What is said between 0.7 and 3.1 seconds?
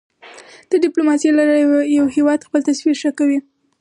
ډیپلوماسی له لارې یو هېواد خپل تصویر